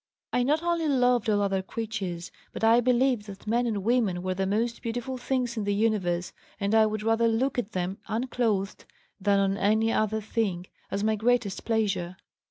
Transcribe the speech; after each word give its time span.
I 0.33 0.41
not 0.41 0.63
only 0.63 0.87
loved 0.87 1.29
all 1.29 1.41
other 1.43 1.61
creatures, 1.61 2.31
but 2.53 2.63
I 2.63 2.81
believed 2.81 3.27
that 3.27 3.45
men 3.45 3.67
and 3.67 3.83
women 3.83 4.23
were 4.23 4.33
the 4.33 4.47
most 4.47 4.81
beautiful 4.81 5.19
things 5.19 5.57
in 5.57 5.63
the 5.63 5.75
universe 5.75 6.33
and 6.59 6.73
I 6.73 6.87
would 6.87 7.03
rather 7.03 7.27
look 7.27 7.59
at 7.59 7.73
them 7.73 7.99
(unclothed) 8.07 8.85
than 9.19 9.37
on 9.37 9.57
any 9.57 9.91
other 9.91 10.19
thing, 10.19 10.65
as 10.89 11.03
my 11.03 11.15
greatest 11.15 11.65
pleasure. 11.65 12.17